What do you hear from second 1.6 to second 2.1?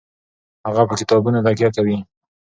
کوي.